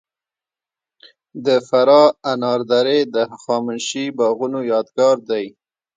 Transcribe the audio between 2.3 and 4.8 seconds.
انار درې د هخامنشي باغونو